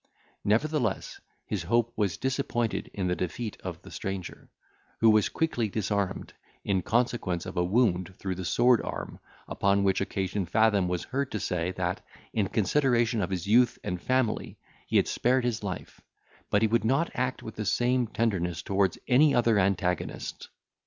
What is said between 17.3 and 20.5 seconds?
with the same tenderness towards any other antagonist.